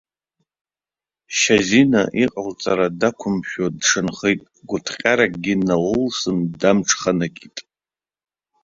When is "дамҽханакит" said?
6.59-7.57